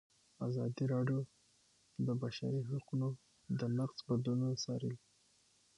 [0.47, 1.27] ازادي راډیو د
[2.07, 3.07] د بشري حقونو
[3.79, 4.99] نقض بدلونونه څارلي.